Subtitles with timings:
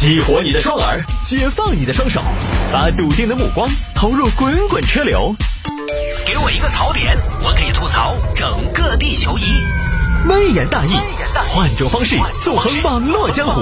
[0.00, 2.22] 激活你的双耳，解放你的双手，
[2.72, 5.36] 把笃定的目光投入滚滚车流。
[6.26, 9.42] 给我一个槽点，我可以吐槽整个地球仪。
[10.26, 10.92] 微言大义，
[11.50, 13.60] 换种方式纵横网络江湖。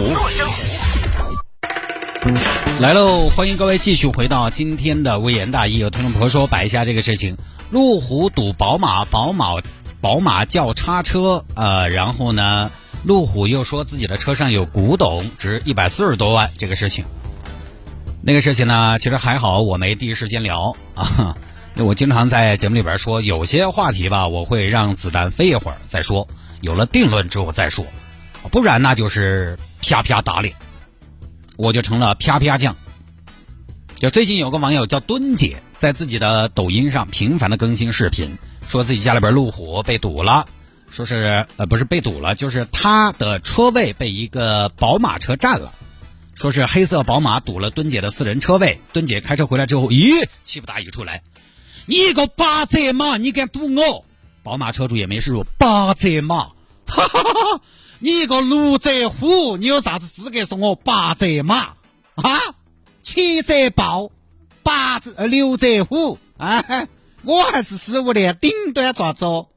[2.79, 5.79] 来喽，欢迎各位继续回到今天的微言大义。
[5.79, 7.37] 有听众朋友说摆一下这个事情：
[7.73, 9.61] 路虎堵宝马，宝马
[10.01, 12.71] 宝马叫叉车，呃，然后呢，
[13.05, 16.51] 路虎又说自己的车上有古董，值一百四十多万。
[16.59, 17.05] 这个事情，
[18.23, 21.37] 那个事情呢，其实还好，我没第一时间聊啊。
[21.77, 26.27] 因为我经常在节目里边说，有些话题吧，我会让子弹飞一会儿再说，
[26.61, 27.87] 有了定论之后再说，
[28.51, 30.55] 不然那就是啪啪打脸。
[31.57, 32.77] 我就成了啪啪酱。
[33.97, 38.37] 就最近有个网友叫墩姐，在自己的抖音上频繁的更新视频，
[38.67, 40.47] 说自己家里边路虎被堵了，
[40.91, 45.73] 说是呃不是被堵了，就是他的车位被一个宝马车占了，
[46.35, 48.81] 说是黑色宝马堵了墩姐的私人车位。
[48.93, 51.23] 墩姐开车回来之后，咦，气不打一处来，
[51.87, 54.05] 你一个八折马，你敢堵我？
[54.43, 56.49] 宝马车主也没示弱，八折马，
[56.87, 57.61] 哈哈哈哈。
[58.01, 61.75] 你一个六折虎，你有啥子资格说我八折马
[62.15, 62.39] 啊？
[63.03, 64.11] 七折豹，
[64.63, 66.65] 八折六折虎啊？
[67.25, 69.49] 我还是十五的，顶端抓走。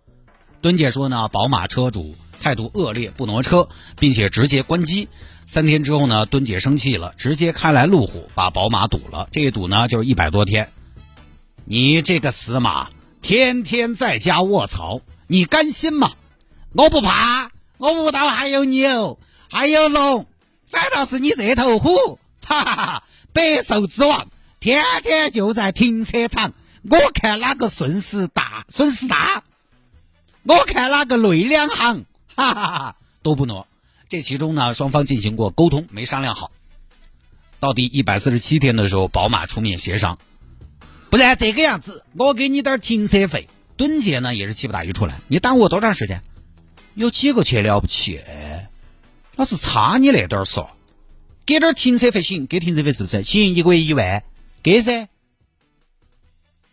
[0.62, 3.68] 墩姐说呢，宝马车主态度恶劣，不挪车，
[4.00, 5.10] 并且直接关机。
[5.46, 9.28] 三天之后呢，墩姐生气了，直接开来路虎把宝马堵了。
[9.32, 10.72] 这一堵呢，就是一百多天。
[11.66, 12.90] 你这个死马，
[13.22, 16.12] 天天在家卧槽，你甘心吗？
[16.74, 17.52] 我不怕。
[17.78, 19.18] 我屋头还有牛，
[19.50, 20.28] 还有龙，
[20.68, 23.04] 反倒是你这头虎，哈哈哈！
[23.34, 24.28] 百兽之王，
[24.60, 26.54] 天天就在停车场，
[26.88, 29.44] 我看哪个损失大，损失大，
[30.44, 32.96] 我看哪个累两行， 哈哈哈！
[33.22, 33.68] 都不挪。
[34.10, 36.52] 这其中呢，双方进行过沟通，没商量好。
[37.60, 40.18] 到第一百四十七天的时候，宝马出面协商，
[41.10, 43.48] 不然这个样子，我给你点停车费。
[43.78, 46.22] 墩姐呢，也是气不打一处来，你耽误我多长时间？
[46.96, 48.20] 有几个钱了不起？
[49.36, 50.76] 老子差你那点儿说，
[51.46, 53.24] 给点停车费行，给停车费是不是？
[53.24, 54.24] 行，一个月一万，
[54.62, 55.08] 给噻。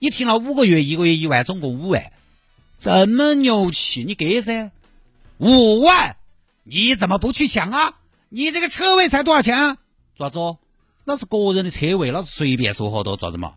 [0.00, 2.12] 你停了五个月，一个月一万，总共五万，
[2.78, 4.70] 这么牛气，你给噻。
[5.38, 6.16] 五万，
[6.62, 7.94] 你怎么不去抢啊？
[8.28, 9.76] 你这个车位才多少钱啊？
[10.16, 10.38] 爪子？
[11.04, 13.54] 老子个人的车位，老子随便收好多，爪子嘛？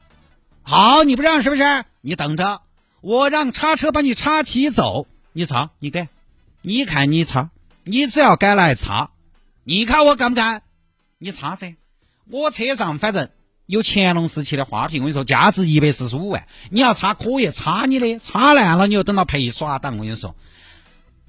[0.63, 1.85] 好，你不让是不是？
[2.01, 2.61] 你等着，
[3.01, 6.07] 我让叉车把你叉起走，你擦，你给。
[6.61, 7.49] 你看你擦，
[7.83, 9.11] 你只要敢来擦，
[9.63, 10.63] 你看我敢不敢？
[11.17, 11.75] 你擦噻！
[12.29, 13.29] 我车上反正
[13.71, 16.45] 有乾隆时期的花瓶，我跟你说，价值一百四十五万。
[16.71, 19.93] 你要擦可以擦你的，擦烂了你就等到赔耍当。
[19.93, 20.35] 我跟你说，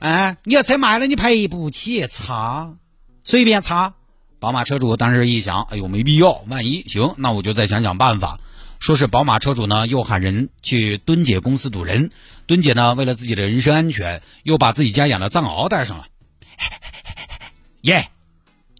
[0.00, 2.74] 哎，你要车卖了你赔不起，擦
[3.22, 3.94] 随便擦。
[4.40, 8.40] 宝马车主当时一想，哎呦没必要，万一行，那我就再想想办法。
[8.80, 12.10] 说是宝马车主呢，又喊人去蹲姐公司堵人。
[12.46, 16.06] 蹲姐呢，为了自己的人身安全，又把自己家养的藏獒带上了。
[17.82, 18.08] 耶，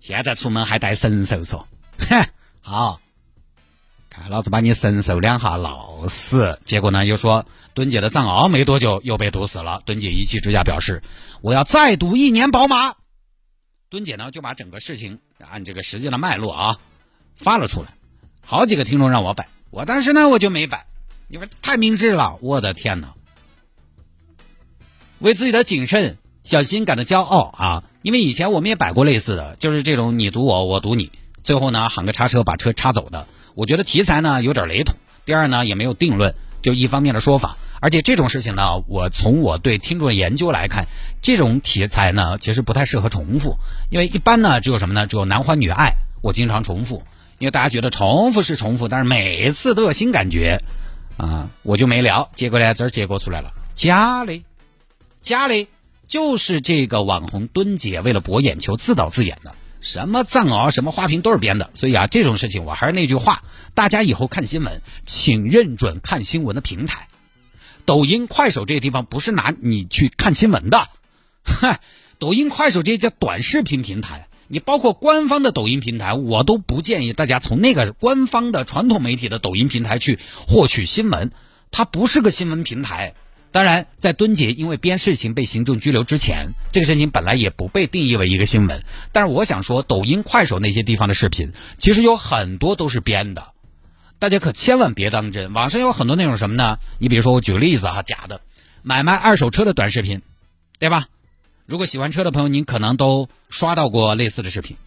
[0.01, 1.69] 现在出门还带神兽说，
[2.11, 2.27] 哼，
[2.61, 3.01] 好，
[4.31, 6.59] 老子把你神兽两下闹死。
[6.65, 9.83] 结果呢，又说墩姐的藏獒没多久又被毒死了。
[9.85, 11.03] 墩姐一气之下表示，
[11.41, 12.95] 我要再赌一年宝马。
[13.89, 16.79] 墩姐呢，就把整个事情按这个实际的脉络啊
[17.37, 17.95] 发了出来。
[18.41, 19.49] 好几个听众让我摆。
[19.71, 20.87] 我当时呢，我就没摆，
[21.29, 22.39] 因为太明智了。
[22.41, 23.15] 我的天哪！
[25.19, 27.85] 为自己的谨慎、小心感到骄傲啊！
[28.03, 31.13] 因为以前我们也摆过类似的，就是这种你赌我，我赌你，
[31.45, 33.29] 最后呢喊个叉车把车叉走的。
[33.55, 34.97] 我觉得题材呢有点雷同。
[35.25, 37.57] 第二呢也没有定论，就一方面的说法。
[37.81, 40.87] 而且这种事情呢，我从我对听众的研究来看，
[41.21, 43.57] 这种题材呢其实不太适合重复，
[43.91, 45.07] 因为一般呢只有什么呢？
[45.07, 47.03] 只有男欢女爱，我经常重复。
[47.39, 50.63] 因为大家觉得重复是重复，但是每次都有新感觉，
[51.17, 52.31] 啊，我就没聊。
[52.35, 54.45] 结果呢，这儿结果出来了，假的，
[55.21, 55.67] 假的，
[56.07, 61.71] 就是这个网红墩姐为了博眼球自导自演的，什么藏獒，什么花瓶都是编的。
[61.75, 63.43] 所以啊，这种事情我还是那句话，
[63.75, 67.09] 大家以后看新闻，请认准看新闻的平台。
[67.85, 70.89] 抖音、快手这些地方不是拿你去看新闻的，
[71.45, 71.81] 嗨，
[72.21, 74.29] 抖音、快手这些叫短视频平台。
[74.47, 81.33] 你包括官方的抖音平台，我都不建议大家从那个官方的传统媒体的抖音平台去获取新闻，
[81.73, 83.15] 它不是个新闻平台。
[83.53, 88.83] 当然，在敦杰因为编事情被行政拘留之前，这个事情本来也不被定义为一个新闻。
[89.13, 93.49] 但是我想说，抖音、快手那些地方的视频，其实有很多都是编的，
[94.19, 95.53] 大家可千万别当真。
[95.53, 96.79] 网上有很多那种什么呢？
[96.99, 98.41] 你比如说，我举个例子啊，假的
[98.83, 100.23] 买卖二手车的短视频，
[100.79, 101.09] 对吧？
[101.67, 104.79] 如果喜欢车的朋友，您可能都刷到过类似的视频。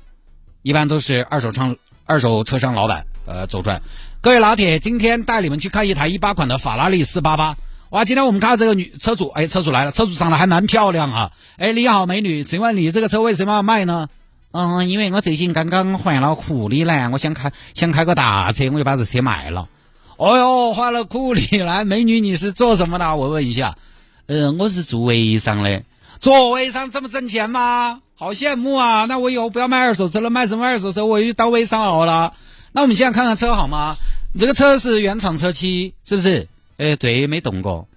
[0.64, 3.84] 一般都是二手商二手车商老板呃走转。
[4.22, 7.56] 各位老铁，今天带你们去看一台一八款的法拉利四八八。
[7.92, 11.32] 哇，今天我们看到这个女车主，哎，车主来了，车主长得还蛮漂亮啊。
[11.58, 14.08] 哎，你好，美女，请问你这个车为什么要卖呢？
[14.52, 19.68] 嗯，因为我最近刚刚换了库里南，我想开想开个大车，我就把这车卖了。
[20.18, 23.16] 哦哟，换了库里南，美女你是做什么的？
[23.16, 23.76] 我问一下。
[24.28, 25.84] 嗯，我是做微商的。
[26.20, 28.02] 做微商这么挣钱吗？
[28.18, 29.06] 好羡慕啊！
[29.06, 31.06] 那我以后不要卖二手车了，卖什么二手车？
[31.06, 32.34] 我去当微商好了。
[32.72, 33.96] 那我们现在看看车好吗？
[34.40, 36.48] 这个车是原厂车漆，是不是？
[36.78, 37.88] 哎，对，没动过。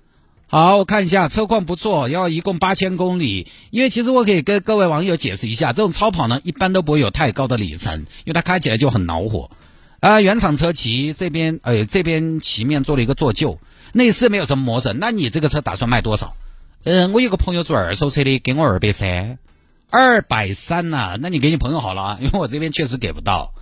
[0.47, 3.49] 好，我看一下，车况不错，要一共八千公里。
[3.71, 9.51] 因为其实我可以跟各位网友解释一下，这种超跑呢，一般都不会有太高的里程，因为它开起来就很恼火。
[10.01, 13.59] 啊，原厂车漆这边，哎，这边漆面做了一个做旧，
[13.93, 14.99] 内饰没有什么磨损。
[15.01, 16.35] 那你这个车打算卖多少？
[16.85, 19.39] 嗯，我有个朋友做二手车的，给我二百三，
[19.91, 23.53] 二百三呐，那你给你朋友好了啊，因为我这边确实给不到。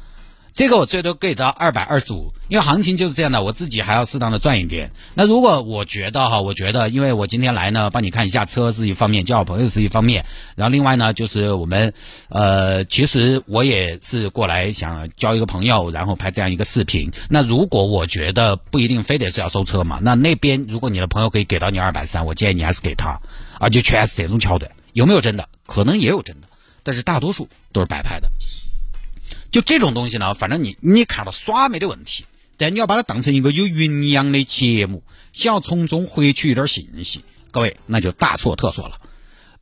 [0.56, 4.90] 这个我最多给到二百二十五，因为行情就是这样的，我自己还要适当的赚一点。
[5.12, 10.24] 那如果我觉得哈，我觉得，因为我今天来呢，帮你看一下车是一方面，交朋友是一方面，
[10.54, 11.92] 然后另外呢，就是我们，
[12.30, 17.12] 呃，其实我也是过来想交一个朋友，然后拍这样一个视频。
[17.28, 23.20] 那如果我觉得不一定非得是要收车嘛，那那边如果你的朋友可以给到你二百三，我建议你还是给他，
[23.60, 25.46] 而且全是这种桥段，有没有真的？
[25.66, 26.48] 可能也有真的，
[26.82, 28.30] 但是大多数都是摆拍的。
[29.56, 32.26] 就这种东西呢，反正你你看到耍没得问题，
[32.58, 39.00] 但你要把它当成一个有营养的节目，想要从中获取一点信息，各位那就大错特错了。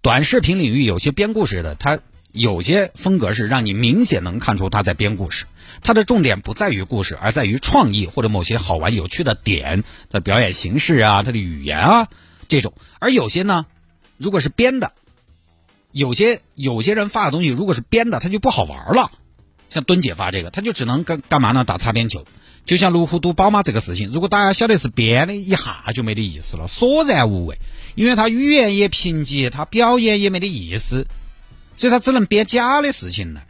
[0.03, 2.01] 短视频领域有些编故事的，它
[2.33, 5.47] 有些风格是让你明显能看出他在编故事，
[5.81, 12.09] 它的重点不在于故事，而在于创意或者某些好玩有趣的点，的表演形式啊，它的语言啊
[12.49, 12.75] 这种。
[12.99, 13.67] 而有些呢，
[14.17, 14.93] 如果是编的，
[15.93, 19.13] 有些有些人发的东西如果是编的，它就不好玩了。
[19.75, 21.65] 像蹲姐发这个，他就只能干干嘛呢？
[21.65, 22.25] 打擦边球。
[22.65, 27.59] 就像路虎堵宝马这个事情，如果大家晓得是编的，一下就没得意思了，索然无味。
[27.97, 31.09] 因为他语言也贫瘠，他表演也没得意思，
[31.75, 33.43] 所以他只能编假的事情呢。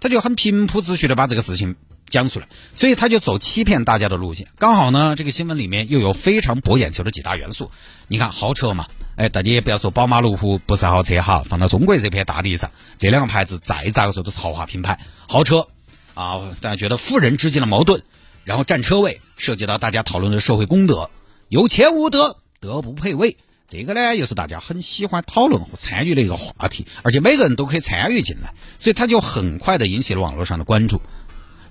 [0.00, 1.76] 他就很平铺直叙的把这个事情
[2.10, 4.48] 讲出来，所以他就走欺骗大家的路线。
[4.58, 7.70] 刚好呢，这个新闻里面又有非常博眼球的几大元素。
[8.06, 8.86] 你看豪车嘛。
[9.20, 15.68] 哎，大家也不要说宝马、路虎不是豪车哈，放到中国这片大地上，这两个牌子再咋个说都是豪华品牌、豪车
[16.14, 16.56] 啊。
[16.62, 18.02] 大家觉得富人之间的矛盾，
[18.44, 21.10] 然后占车位，涉及到大家讨论的社会公德，
[21.50, 23.36] 有钱无德，德不配位，
[23.68, 31.02] 这个呢又是大家很喜欢讨论和参与的一个话题，而且每个人都可以参与进来，所以他就很快的引起了网络上的关注。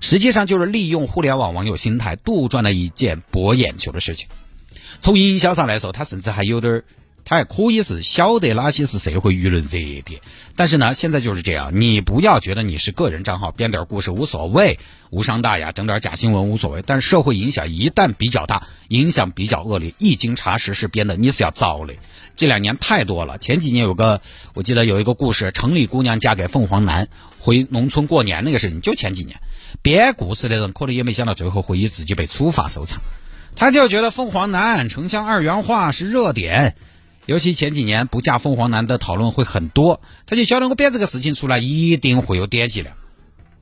[0.02, 4.28] 实际上就是利用互联网网友心态，杜撰了一件博眼球的事情。
[5.00, 6.86] 从营销上来说，他甚至还有点儿。
[7.30, 9.70] 他还可以是晓得哪些是社会舆论热
[10.02, 10.20] 点，
[10.56, 14.80] 但是呢，现在就是这样，你不要觉得你是个人账号编点故事无所谓，
[15.12, 16.82] 无伤大雅，整点假新闻无所谓。
[16.84, 21.94] 但是社会影响一旦比较大，影响比较恶劣，一经查实是编的，你是要遭的。
[22.36, 24.22] 这两年太多了，前几年有个，
[24.56, 29.40] 我记得有一个故事，城里姑娘嫁给凤凰男，回农村过年那个事情，就前几年，
[29.84, 33.02] 编故事的人可能也没想到最后会以自己被处罚收场，
[33.56, 36.76] 他就觉得凤凰男城乡二元化是热点。
[37.30, 42.96] 尤其前几年不嫁凤凰男的讨论会很多，他就晓得我编这个事情出来一定会有点击量，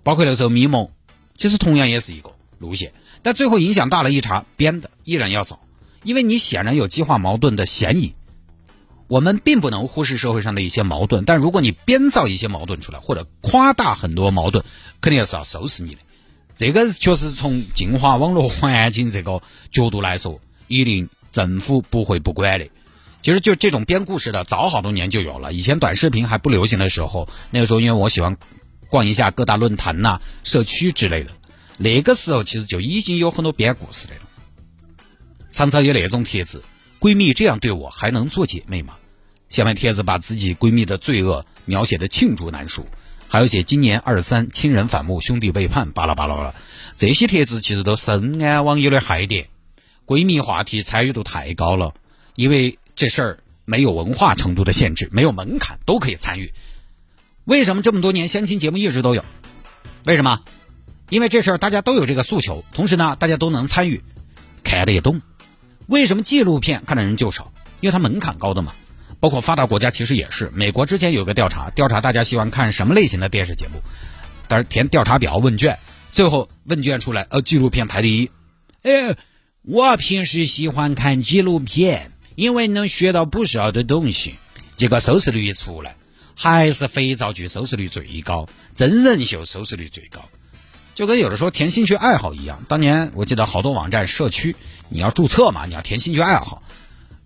[0.03, 0.87] 包括那时候咪蒙，
[1.37, 2.93] 其实同样也是一个路线，
[3.23, 5.59] 但最后影响大了，一查编的依然要走，
[6.03, 8.13] 因为你显然有激化矛盾的嫌疑。
[9.09, 14.63] 我们并不能忽视社会上的一些矛盾，但如果你编造一些矛盾出来，或者夸大很多矛盾，
[15.01, 15.99] 肯定是要收拾你的。
[16.57, 22.69] 这个确实从净化网络 环境这个角度来说，一定政府不会不管的。
[23.21, 25.51] 其实就这种编故事的，早好多年就有了。
[25.51, 28.37] 以前短视频还不流行的时候，那个时候因为我喜欢
[28.89, 31.31] 逛一下各大论坛呐、社区之类的，
[31.77, 34.21] 那个时候其实就已经有很多编故事的了。
[35.49, 36.63] 常常有那种帖子
[37.01, 38.95] ：“闺蜜这样对我，还能做姐妹吗？”
[39.49, 42.85] 下面帖子把自己闺蜜的罪恶描写的罄竹难书，
[43.27, 46.55] 还有写今年二三亲人反目、兄弟背叛，巴拉巴拉了。
[46.95, 49.49] 这些帖子其实都深谙网友的害点，
[50.05, 51.93] 闺蜜话题参与度太高了，
[52.35, 52.77] 因为。
[52.97, 56.51] 这事儿没有文化程度的限制，没有门槛，都可以参与。
[57.45, 59.23] 为什么这么多年相亲节目一直都有？
[60.03, 60.41] 为什么？
[61.09, 64.01] 因为这事儿大家都有这个诉求，同时呢，大家都能参与，
[64.63, 65.21] 看得也懂。
[65.85, 67.53] 为什么纪录片看的人就少？
[67.81, 68.73] 因为它门槛高的嘛。
[69.19, 70.49] 包括发达国家其实也是。
[70.53, 73.79] 美国之前有个调查，调查大家喜欢看什么类型的电视节目，
[74.47, 75.77] 但是填调查表问卷，
[76.11, 78.31] 最后问卷出来，呃，纪录片排第一。
[78.81, 79.15] 哎，
[79.61, 82.11] 我平时喜欢看纪录片。
[82.37, 84.35] 因为能学到不少的东西，
[84.75, 85.95] 结果收视率一出来，
[86.35, 90.23] 还是肥皂剧收视率最高，真人秀收视率最高。
[90.93, 94.55] 就跟有的时候填兴趣爱好一样，当年我记得好多网站社区，
[94.89, 96.61] 你要注册嘛，你要填兴趣爱好，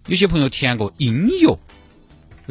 [0.08, 1.60] 有些朋友填过音乐，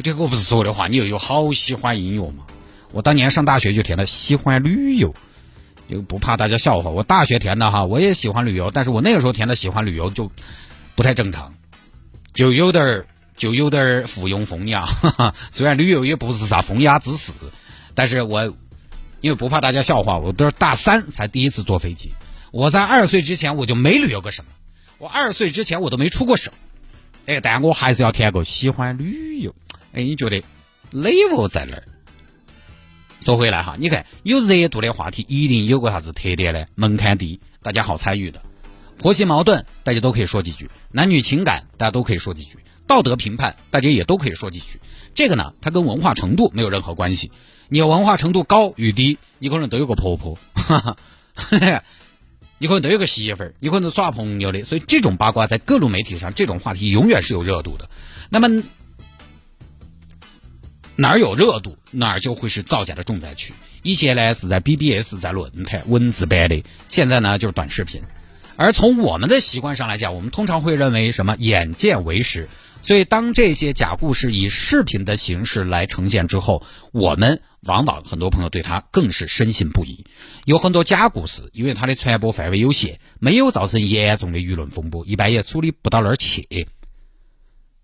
[0.03, 2.45] 这个我不是说的话，你又有好喜欢音乐嘛？
[2.91, 5.15] 我当年上大学就填了喜欢旅游，
[5.89, 6.91] 就不怕大家笑话。
[6.91, 10.31] 我大学填的哈，我也喜欢旅游，但是我那个时候填的喜欢旅游就
[10.93, 11.55] 不太正常，
[12.33, 14.85] 就有点儿就有点儿附庸风雅。
[15.51, 17.33] 虽然旅游也不是啥风雅之事，
[17.93, 18.53] 但是我。
[19.19, 22.11] 因为不怕大家笑话，我都是大三才第一次坐飞机。
[22.49, 24.51] 我在二十岁之前我就没旅游过什么，
[24.97, 26.51] 我二十岁之前我都没出过省。
[27.27, 29.53] 哎，但我还是要填个喜欢旅游。
[29.93, 30.43] 哎，你觉得
[30.91, 31.83] level 在哪儿？
[33.19, 36.65] 说回来哈，你看有热度的话题，一定有个啥子特点呢？
[36.73, 38.41] 门槛低，大家好参与的。
[39.01, 44.79] 婆媳矛盾，大家都可以说几句；男女情感，大家都可以说几句；道德评判，大家也都可以说几句。
[45.15, 47.31] 这个呢，它跟文化程度没有任何关系。
[47.67, 50.97] 你文化程度高与低，你可能都有个婆婆，哈
[51.33, 51.83] 哈
[52.59, 57.89] 你可能都有个媳妇儿，你可能耍朋友的，所以这种八卦在各路媒体上，这种话题永远是有热度的。
[58.29, 58.61] 那么
[60.95, 63.51] 哪儿有热度，哪儿就会是造假的重灾区。
[63.81, 67.99] 以前呢是在 BBS，在论坛文字版的，现在呢就是短视频。
[68.61, 72.47] 而从我们的习惯上来讲，我们通常会认为什么眼见为实。
[72.83, 80.05] 所以，当这些假故事以视频的形式来呈现之后，我们往往很多朋友对他更是深信不疑。
[80.45, 86.47] 有很多假故事，因为它的传播范围有限，没有造成严重的舆论风波，一般也处理不到那儿去。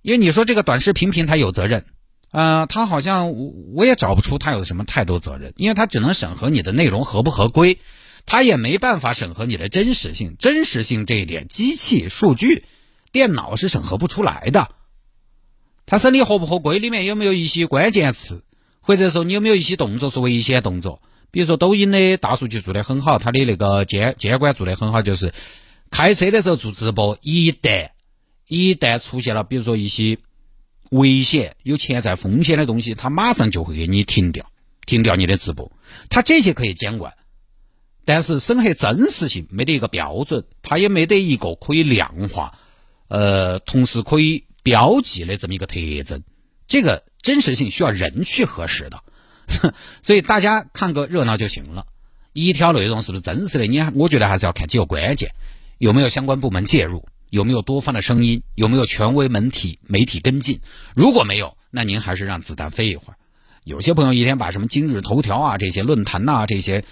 [0.03, 1.86] 因为你说这个短视频平台有责任，
[2.29, 3.31] 呃，他好像
[3.74, 7.79] 我也找不出他有什么太多责任，因为他只能审核你的内容合不合规，
[8.27, 10.36] 他也没办法审核你的真实性。
[10.38, 12.65] 真实性这一点，机器、数据、
[13.12, 14.69] 电脑是审核不出来的。
[15.88, 18.43] 他审理合不合规，里面有没有一些关键词，
[18.81, 21.01] 或者说你有没有一些动作是危险动作？
[21.31, 25.34] 比如说抖音的大数据做得很好，它的那个监监管做得很好，就是
[25.89, 27.91] 开车的时候做直播，一旦
[28.46, 30.17] 一旦出现了，比如说一些
[30.89, 34.50] 危险、有潜在风险的东西，它马上就会给你停掉，
[34.86, 35.72] 停掉你的直播。
[36.10, 37.13] 它这些可以监管，
[38.07, 42.57] 但是审核真实性没得一个标准，它也没得一个可以量化，
[43.07, 44.45] 呃，同时可以。
[44.63, 46.23] 标记的这么一个特征，
[46.67, 49.01] 这个真实性需要人去核实的，
[50.01, 51.85] 所以大家看个热闹就行了。
[52.33, 53.65] 一条内容是不是真实的？
[53.65, 55.31] 你我觉得还是要看几个关键：
[55.77, 60.59] 有没有相关部门介入，有没有多方的声音，有没有权威媒体媒体跟进。
[60.93, 63.15] 如果没有，那您还是让子弹飞一会儿。
[63.63, 66.83] 有些朋友一天把什么今日头条啊这些论坛呐这些。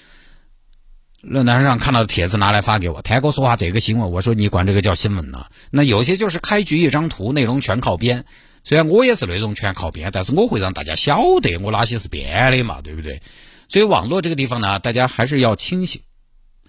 [1.27, 5.48] 论坛上看到的帖子拿来发给我，他还跟我说话这个新闻，我说你管这个叫新闻呢？
[5.72, 8.25] 那有些就是开局一张图，内容全靠编。
[8.63, 13.22] 虽然我也是内容全靠编，但是我会让大家晓得我哪些是编的嘛，对不对？
[13.67, 16.01] 所以网络这个地方呢，大家还是要清醒。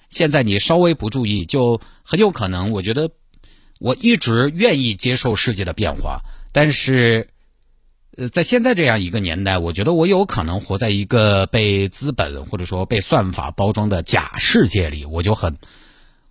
[0.08, 2.70] 现在你稍微不注意，就很有可能。
[2.70, 3.10] 我觉得
[3.78, 6.22] 我一直愿意接受世界的变化，
[6.52, 7.28] 但是。
[8.16, 15.58] 呃，在现在这样一个年代，我觉得我有可能活在一个被资本或者说被算法包装的假世界里，我就很，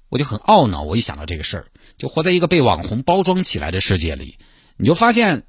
[0.09, 0.81] 我就很懊恼。
[0.81, 4.39] 我一想到这个事儿，就活在一个被网红包装起来的世界里，
[4.77, 5.43] 你就发现，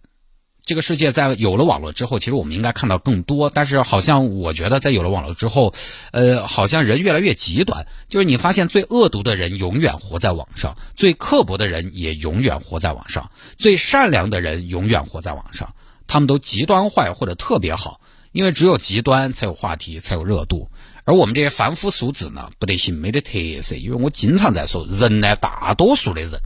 [0.63, 3.49] 这个世界在有了网络之后，其实我们应该看到更多。
[3.49, 5.73] 但是好像我觉得，在有了网络之后，
[6.13, 7.87] 呃，好像人越来越极端。
[8.09, 15.75] 就是你发现最恶毒的人永远活在网上，最刻薄的人也永远活在网上，最善良的人永远活在网上。
[16.07, 18.01] 他们都极端坏或者特别好，
[18.33, 20.71] 因为只有极端才有话题，才有热度。
[21.05, 23.77] 而我们这些凡夫俗子呢，不得行，没得特色。
[23.77, 26.41] 因为我经常在说，人呢，大多数的人，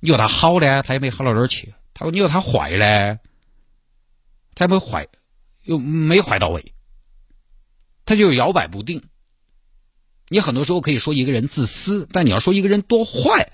[0.00, 3.18] 你说他好呢，他也没好到哪儿去；他说你说他坏呢，
[4.54, 5.08] 他也没坏，
[5.64, 6.74] 又没坏到位，
[8.04, 9.02] 他就摇摆不定。
[10.28, 13.52] 你很多时候可以说一个人自私，但你要说一个人多坏，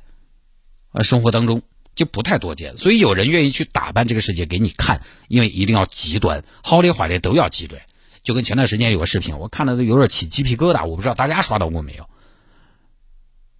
[0.90, 1.62] 啊，生活当中。
[1.98, 7.82] 就不太多见，所以有人愿意去打扮这个世界给你看，因为一定要极端，好的坏的都要极端。
[8.22, 12.08] 就跟前段时间有个视频，我看了都有点起鸡皮疙瘩，我不知道大家刷到过没有？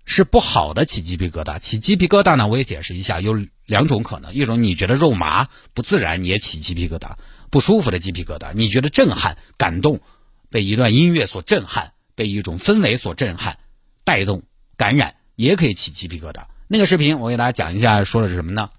[0.04, 7.16] 是不好的起鸡皮疙瘩，起鸡皮疙瘩呢，我也解释一下，有两种可能：一种你觉得肉麻不自然，你也起鸡皮疙瘩，
[7.50, 10.00] 不舒服的鸡皮疙瘩；你觉得震撼、感动，
[10.48, 13.58] 被一段音乐所震撼，被一种氛围所震撼、
[14.04, 14.44] 带动、
[14.76, 16.44] 感染，也可以起鸡皮疙瘩。
[16.70, 18.70] 那个视频我给大家讲一下，说的是什么呢？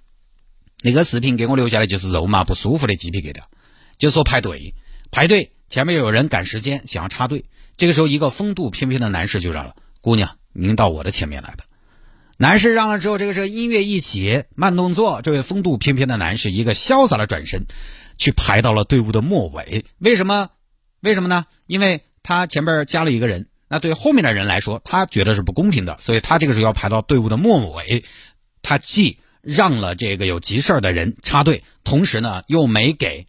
[0.83, 3.41] 那个视频给我留下的就是肉麻不舒服的鸡皮疙瘩，
[3.97, 4.75] 就说排队，
[5.11, 7.45] 排队前面有人赶时间想要插队，
[7.77, 11.65] 这个时候一个风度翩翩的男士就让了，姑娘您到我的前面来吧。
[12.37, 17.65] 男士让了之后，这个时候音乐一起，慢动作，这位风度翩翩的男士一个潇洒的转身，
[18.17, 19.83] 去排到了队伍的末尾。
[19.97, 20.49] 为什么？
[21.01, 21.47] 为什么呢？
[21.65, 28.03] 因为他前边加了一个人，那对后面的人来说，他觉得是不公平的，所以他这个时候要排到队伍的末尾。
[28.61, 33.27] 他既让了这个有急事的人插队，同时呢又没给，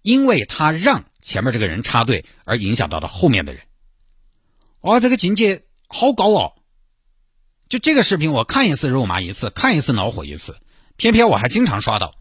[0.00, 3.62] 因为他让前面这个人插队而影响到了后面的人。
[4.80, 6.52] 哇，这个境界好高哦！
[7.68, 10.56] 就这个视频，我看一次肉麻一次，看一次恼火一次，
[10.96, 12.14] 偏偏我还经常刷到。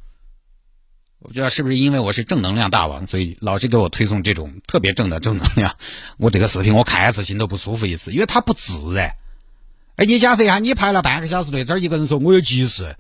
[1.22, 5.78] 我不知道是不是因为我是正能量大王，所以老是给我推送这种特别正的正能量。
[6.18, 9.14] 我这个视频我看一次心都不舒服一次，因为它不自然。
[9.98, 12.98] 哎，你假设一下，你排了半个小时队，这儿一个人说我有急事，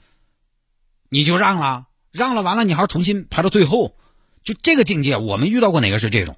[1.10, 3.96] 你就让了，让了完了，你还要重新排到最后，
[4.44, 6.38] 就这个境界，我们遇到过哪个是这种？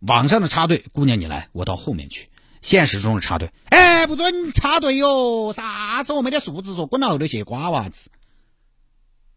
[0.00, 2.28] 网上的插队，姑娘你来，我到后面去。
[2.60, 5.54] 现实中的插队，哎，不准插队哟！
[5.56, 8.10] 啥子我没得素质，说滚到后头去，瓜娃子。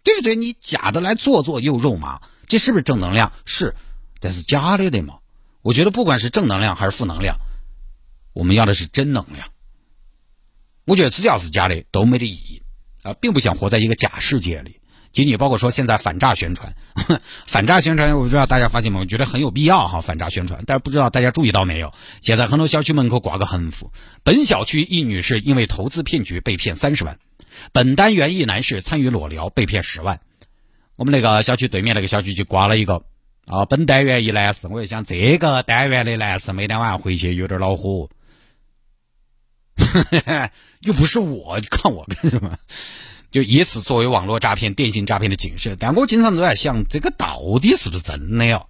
[0.03, 0.35] 对不对？
[0.35, 3.31] 你假的来做作又肉麻，这是不是正能量？
[3.45, 3.75] 是，
[4.19, 5.15] 但是假的的嘛。
[5.61, 7.37] 我觉得不管是正能量还是负能量，
[8.33, 9.49] 我们要的是真能量。
[10.85, 12.63] 我觉得只要是假的都没得意义
[13.03, 14.79] 啊，并不想活在一个假世界里。
[15.13, 16.73] 仅仅包括说现在反诈宣传，
[17.45, 19.01] 反诈宣传，我不知道大家发现没有？
[19.01, 20.63] 我觉得很有必要哈，反诈宣传。
[20.65, 21.93] 但是不知道大家注意到没有？
[22.21, 23.91] 现在很多小区门口挂个横幅：
[24.23, 27.19] 本小区一女士因为投资骗局被骗三十万。
[27.71, 30.19] 本单元一男士参与裸聊被骗十万，
[30.95, 33.03] 我们那个小区对面那个小区就挂了一个
[33.47, 38.09] 啊，本单元一男士，我就想这个单元的男士每天晚上回去有点恼火，
[40.81, 42.57] 又不是我，你看我干什么？
[43.31, 45.77] 就以此作为网络诈骗、电信诈骗的警示。
[45.79, 48.65] 但我经常都在想，这个到底是不是真的呀？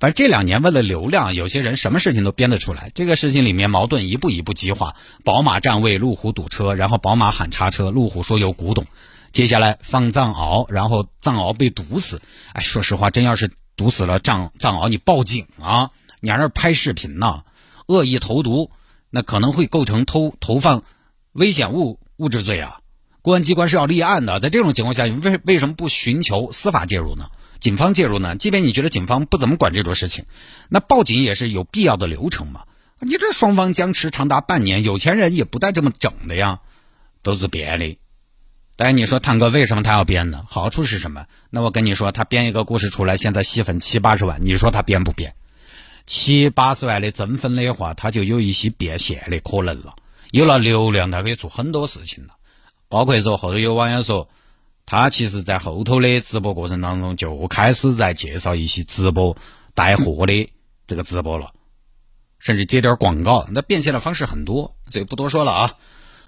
[0.00, 2.90] 反正这两年为了流量，有些人什么事情都编得出来。
[2.94, 8.86] 这个事情里面矛盾一步一步激化，宝马占位，路虎堵车，然后宝马喊叉车，路虎说有古董。
[9.32, 12.22] 接下来放藏獒，然后藏獒被毒死。
[12.52, 15.90] 哎，说实话，真要是毒死了藏藏獒，你报警啊？
[16.20, 17.42] 你还是拍视频呢？
[17.86, 18.70] 恶意投毒，
[19.10, 20.84] 那可能会构成偷投放
[21.32, 22.78] 危险物物质罪啊！
[23.20, 24.38] 公安机关是要立案的。
[24.38, 27.30] 在这种情况下，为为什么不寻求司法介入呢？
[27.60, 28.36] 警方介入呢？
[28.36, 30.24] 即便你觉得警方不怎么管这种事情，
[30.68, 32.62] 那报警也是有必要的流程嘛？
[33.00, 36.60] 你这双方僵持长达半年，有钱人也不带这么整的呀，
[37.22, 37.98] 都是编的。
[38.76, 40.44] 但是你说坦哥为什么他要编呢？
[40.48, 41.26] 好处是什么？
[41.50, 45.34] 那我跟你说，他编一个故事出来，现在戏份七八十万，你说他编不编？
[46.06, 49.96] 七八十万的增粉的话，他就有一些变现的可能了。
[50.30, 52.34] 有了流量，他可以做很多事情了。
[52.88, 54.28] 包括说后头有网友说。
[54.90, 59.36] 他其实，在后头的直播过程当中，就开始在介绍一些直播
[59.74, 60.50] 带货的
[60.86, 61.52] 这个直播了，
[62.38, 63.46] 甚至接点广告。
[63.52, 65.74] 那变现的方式很多，所以不多说了啊。